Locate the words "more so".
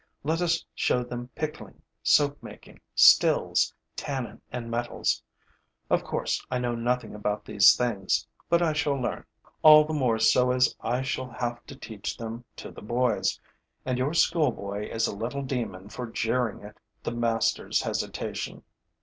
9.93-10.49